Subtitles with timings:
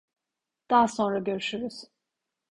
[0.69, 1.87] Daha sonra görüşürüz.